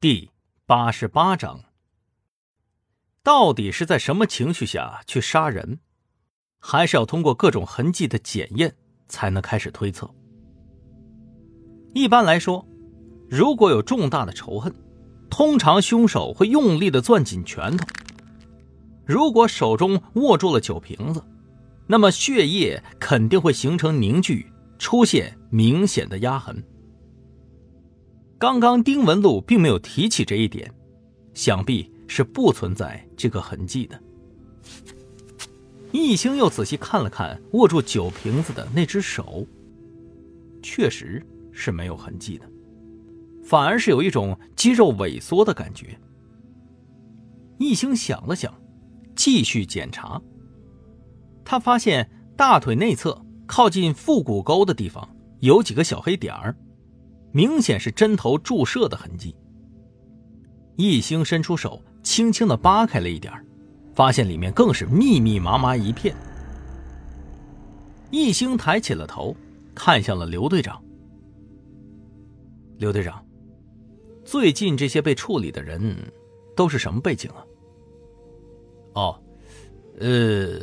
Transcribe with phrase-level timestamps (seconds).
[0.00, 0.30] 第
[0.64, 1.64] 八十八章，
[3.24, 5.80] 到底是在什么情绪下去杀人，
[6.60, 8.76] 还是要通过各种痕迹的检验
[9.08, 10.08] 才能开始推测？
[11.94, 12.64] 一般来说，
[13.28, 14.72] 如果有重大的仇恨，
[15.28, 17.84] 通常凶手会用力的攥紧拳头。
[19.04, 21.20] 如果手中握住了酒瓶子，
[21.88, 24.46] 那么血液肯定会形成凝聚，
[24.78, 26.64] 出现明显的压痕。
[28.38, 30.72] 刚刚丁文璐并没有提起这一点，
[31.34, 34.00] 想必是不存在这个痕迹的。
[35.90, 39.44] 易兴又仔细看了看握住酒瓶子的那只手，
[40.62, 42.48] 确实是没有痕迹的，
[43.42, 45.98] 反而是有一种肌肉萎缩的感觉。
[47.58, 48.54] 易兴想了想，
[49.16, 50.22] 继续检查。
[51.44, 55.08] 他发现大腿内侧靠近腹股沟的地方
[55.40, 56.54] 有几个小黑点儿。
[57.32, 59.34] 明显是针头注射的痕迹。
[60.76, 63.32] 易兴伸出手，轻轻的扒开了一点
[63.94, 66.14] 发现里面更是密密麻麻一片。
[68.10, 69.36] 易兴抬起了头，
[69.74, 70.82] 看向了刘队长。
[72.78, 73.24] 刘队长，
[74.24, 75.96] 最近这些被处理的人
[76.54, 77.44] 都是什么背景啊？
[78.94, 79.22] 哦，
[79.98, 80.60] 呃，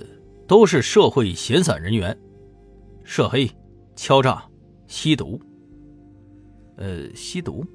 [0.47, 2.17] 都是社会闲散人员，
[3.03, 3.50] 涉黑、
[3.95, 4.44] 敲诈、
[4.88, 5.39] 吸毒。
[6.77, 7.65] 呃，吸毒，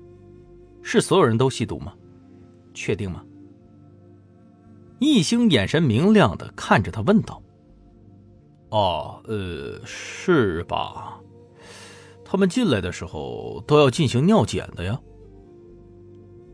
[0.83, 1.95] 是所有人都吸毒吗？
[2.75, 3.25] 确定吗？
[4.99, 7.43] 易兴眼神明亮的看着他问道
[8.71, 11.19] ：“哦，呃，是吧？
[12.25, 15.01] 他们进来的时候都要进行尿检的呀。”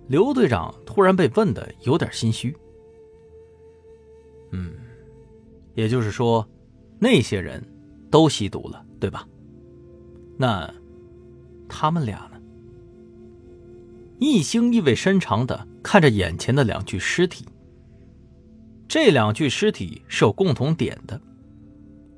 [0.08, 2.56] 刘队长突然被问的有点心虚。
[4.52, 4.72] 嗯，
[5.74, 6.48] 也就是说，
[7.00, 7.60] 那些人
[8.10, 9.26] 都吸毒了，对吧？
[10.38, 10.72] 那
[11.68, 12.35] 他们俩呢？
[14.18, 17.46] 易星意味深长的看着眼前的两具尸体。
[18.88, 21.20] 这两具尸体是有共同点的，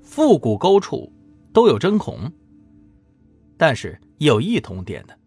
[0.03, 1.12] 腹股沟处
[1.53, 2.31] 都有针孔，
[3.56, 5.19] 但是有异同点的，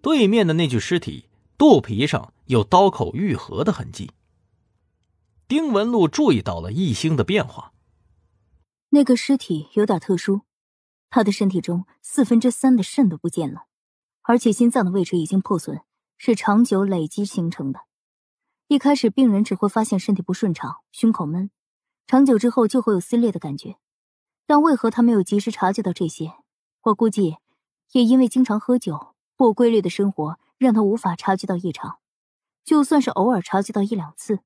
[0.00, 4.10] 对面的那具尸体肚皮上有刀口愈合的痕迹。
[5.48, 7.74] 丁文璐注意到了易星的变化，
[8.90, 10.42] 那个尸体有点特殊，
[11.10, 13.64] 他的身体中四分之三的肾都不见了。
[14.22, 15.80] 而且心脏的位置已经破损，
[16.16, 17.80] 是长久累积形成的。
[18.68, 21.50] 一开始病人只会发现身体不顺畅、胸口闷，
[22.06, 23.76] 长久之后就会有撕裂的感觉。
[24.46, 26.32] 但为何他没有及时察觉到这些？
[26.82, 27.36] 我估计，
[27.92, 31.98] 也因为经常喝酒、不规律的生活，让他无法察觉到异常。
[32.64, 34.40] 就算是偶尔察觉到一两次，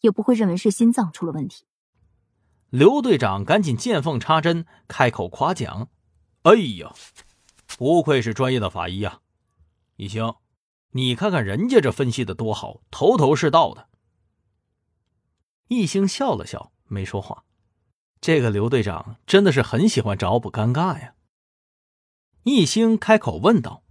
[0.00, 1.64] 也不会认为是心脏出了问题。
[2.70, 5.88] 刘队长赶紧见缝插针，开口夸奖
[6.42, 6.92] ：“哎呀！”
[7.76, 9.20] 不愧是专业的法医呀，
[9.96, 10.34] 一兴，
[10.92, 13.88] 你看看人家这分析的多好，头头是道的。
[15.68, 17.44] 一兴笑了笑，没说话。
[18.18, 21.14] 这个刘队长真的是很喜欢找补尴尬呀。
[22.44, 23.82] 一兴开口问道：“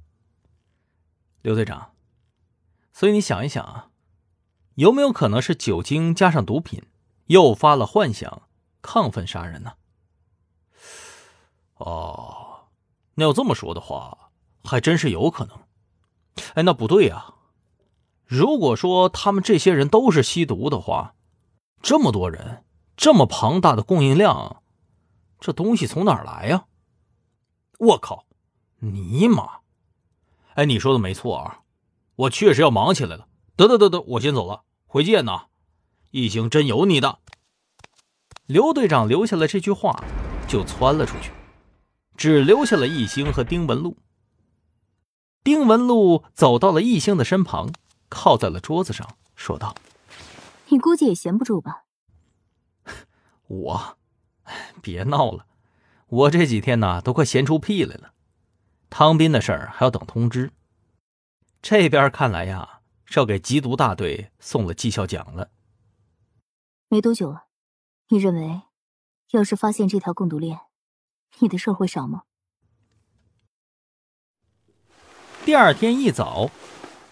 [1.44, 1.94] 刘队长，
[2.92, 3.92] 所以你想一想啊，
[4.76, 6.82] 有没有可能是酒精加上毒品，
[7.28, 8.50] 诱发了幻想，
[8.82, 9.74] 亢奋杀人呢？”。
[13.16, 14.32] 那要这么说的话，
[14.64, 15.58] 还真是有可能。
[16.54, 17.34] 哎，那不对呀！
[18.26, 21.16] 如果说他们这些人都是吸毒的话，
[21.82, 22.66] 这么多人，
[22.98, 24.62] 这么庞大的供应量，
[25.40, 26.66] 这东西从哪儿来呀？
[27.80, 28.26] 我靠，
[28.80, 29.60] 尼玛！
[30.56, 31.62] 哎，你说的没错啊，
[32.16, 33.28] 我确实要忙起来了。
[33.56, 35.46] 得得得得，我先走了，回见呐！
[36.12, 37.20] 一行真有你的。
[38.46, 40.04] 刘队长留下了这句话，
[40.48, 41.32] 就窜了出去。
[42.16, 43.98] 只留下了易星和丁文璐。
[45.44, 47.72] 丁文璐走到了易星的身旁，
[48.10, 49.76] 靠在了桌子上，说道
[50.70, 51.84] ：“你估计也闲不住吧？”
[53.48, 53.98] 我，
[54.82, 55.46] 别闹了，
[56.08, 58.14] 我这几天呢都快闲出屁来了。
[58.90, 60.52] 汤斌的事儿还要等通知。
[61.62, 65.52] 这边看来呀，是要给缉毒大队送了绩效奖了。
[66.90, 67.46] 没多久了，
[68.10, 68.62] 你认为，
[69.32, 70.60] 要是发现这条供毒链？
[71.40, 72.24] 你的事会少吗？
[75.44, 76.50] 第二天一早，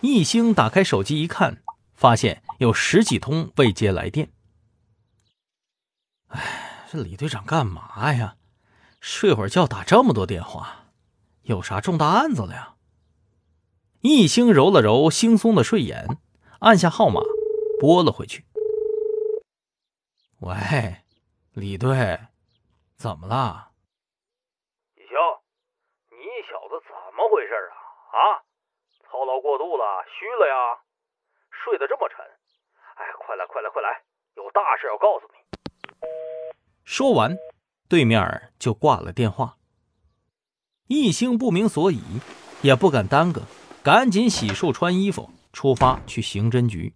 [0.02, 1.62] 易兴打开手机一看，
[1.94, 4.32] 发现有十几通未接来电。
[6.30, 8.38] 哎，这李队长干嘛呀？
[9.00, 10.86] 睡会儿觉打这么多电话，
[11.42, 12.76] 有啥重大案子了呀？
[14.00, 16.18] 易兴揉了揉惺忪的睡眼，
[16.60, 17.22] 按下号码，
[17.80, 18.46] 拨了回去。
[20.40, 21.04] 喂，
[21.52, 22.28] 李队，
[22.96, 23.73] 怎么了？
[28.14, 28.46] 啊，
[29.10, 30.78] 操劳过度了，虚了呀？
[31.50, 32.20] 睡得这么沉？
[32.96, 34.04] 哎，快来快来快来，
[34.36, 35.40] 有大事要告诉你。
[36.86, 37.36] 说完，
[37.90, 39.58] 对面就挂了电话。
[40.88, 42.02] 一星不明所以，
[42.62, 43.42] 也不敢耽搁，
[43.84, 46.94] 赶紧洗漱穿衣服，出发去刑侦局。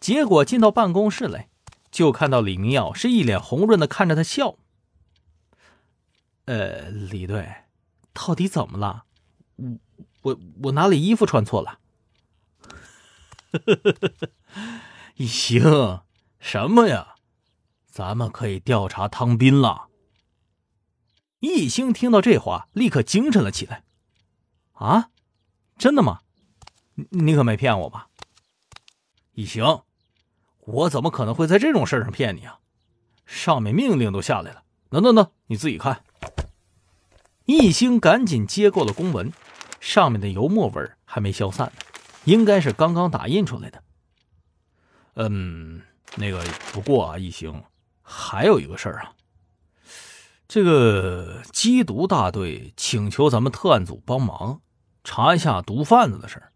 [0.00, 1.50] 结果进到办公室来，
[1.90, 4.56] 就看到李明耀是一脸红润的看着他笑。
[6.46, 7.64] 呃，李队，
[8.14, 9.04] 到底怎么了？
[9.56, 9.78] 我
[10.22, 11.78] 我我哪里衣服穿错了？
[15.16, 16.02] 一行，
[16.38, 17.14] 什么呀？
[17.90, 19.88] 咱们可以调查汤斌了。
[21.40, 23.84] 一兴听到这话，立刻精神了起来。
[24.72, 25.10] 啊，
[25.78, 26.20] 真的吗？
[27.10, 28.08] 你可没骗我吧？
[29.32, 29.82] 一行，
[30.60, 32.60] 我怎么可能会在这种事上骗你啊？
[33.24, 36.04] 上面命令都下来了，等等等，你自己看。
[37.46, 39.32] 一兴赶紧接过了公文，
[39.86, 41.82] 上面的油墨味还没消散呢，
[42.24, 43.84] 应该是刚刚打印出来的。
[45.14, 45.80] 嗯，
[46.16, 47.62] 那个不过啊，一行
[48.02, 49.12] 还有一个事儿啊，
[50.48, 54.60] 这个缉毒大队请求咱们特案组帮忙
[55.04, 56.52] 查一下毒贩子的事儿。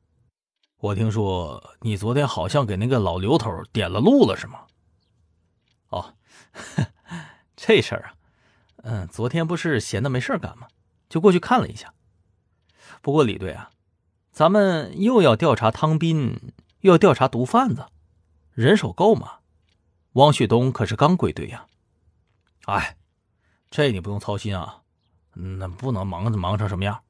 [0.78, 4.66] 我听说你昨天好像给那个老刘头点了路了，是吗？
[5.90, 6.14] 哦，
[7.54, 8.14] 这事儿啊，
[8.82, 10.66] 嗯，昨天不是闲的没事干吗？
[11.08, 11.94] 就过去看了一下，
[13.00, 13.70] 不过李队啊，
[14.32, 17.86] 咱们又要调查汤斌，又要调查毒贩子，
[18.52, 19.38] 人手够吗？
[20.12, 21.66] 汪旭东可是刚归队呀。
[22.66, 22.96] 哎，
[23.70, 24.82] 这你不用操心啊，
[25.34, 27.00] 那不能忙忙成什么样。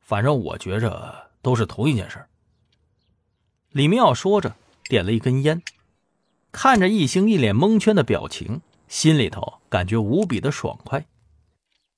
[0.00, 2.26] 反正我觉着都是同一件事。
[3.70, 4.54] 李明耀说着，
[4.84, 5.62] 点了一根烟，
[6.52, 11.06] 看着易兴一脸蒙圈的表情，心里头感觉无比的爽快。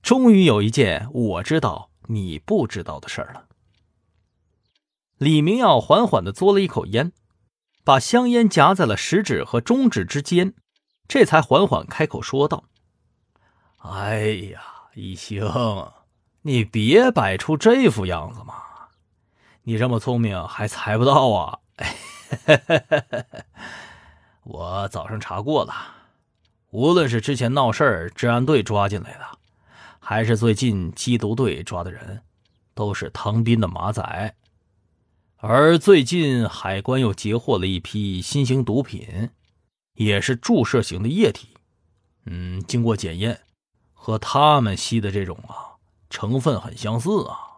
[0.01, 3.47] 终于有一件我知道你不知道的事儿了。
[5.19, 7.12] 李明耀缓缓的嘬了一口烟，
[7.85, 10.55] 把香烟夹在了食指和中指之间，
[11.06, 12.65] 这才缓缓开口说道
[13.79, 14.61] ：“哎呀，
[14.95, 15.49] 一星，
[16.43, 18.55] 你别摆出这副样子嘛！
[19.62, 21.59] 你这么聪明还猜不到啊？
[24.43, 25.73] 我早上查过了，
[26.71, 29.39] 无论是之前闹事儿治安队抓进来的。”
[30.06, 32.21] 还是最近缉毒队抓的人，
[32.75, 34.37] 都是唐斌的马仔，
[35.37, 39.31] 而最近海关又截获了一批新型毒品，
[39.95, 41.49] 也是注射型的液体。
[42.27, 43.41] 嗯，经过检验，
[43.95, 45.81] 和他们吸的这种啊
[46.11, 47.54] 成分很相似啊。